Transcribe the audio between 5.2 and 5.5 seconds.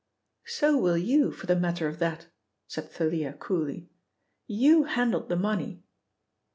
the